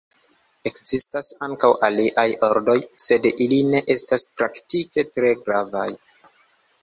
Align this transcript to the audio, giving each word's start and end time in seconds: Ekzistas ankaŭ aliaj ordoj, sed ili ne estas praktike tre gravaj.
Ekzistas 0.67 1.27
ankaŭ 1.47 1.69
aliaj 1.87 2.23
ordoj, 2.47 2.75
sed 3.07 3.27
ili 3.47 3.59
ne 3.75 3.81
estas 3.97 4.25
praktike 4.39 5.03
tre 5.19 5.35
gravaj. 5.45 5.87